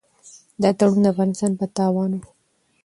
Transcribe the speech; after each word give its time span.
دا 0.61 0.69
تړون 0.77 0.99
د 1.03 1.07
افغانستان 1.13 1.51
په 1.59 1.65
تاوان 1.77 2.11
و. 2.19 2.23